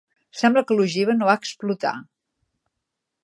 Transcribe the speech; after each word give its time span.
Sembla 0.37 0.63
que 0.69 0.77
l'ogiva 0.79 1.15
no 1.19 1.27
va 1.29 1.37
explotar. 1.41 1.93